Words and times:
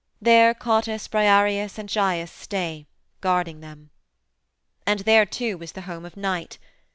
There 0.19 0.55
Cottus, 0.55 1.07
Briareus, 1.07 1.77
and 1.77 1.87
Gyes 1.87 2.29
stay, 2.31 2.87
guarding 3.19 3.59
them. 3.59 3.91
And 4.83 5.01
there, 5.01 5.27
too, 5.27 5.59
is 5.61 5.73
the 5.73 5.81
home 5.81 6.05
of 6.05 6.17
Night. 6.17 6.57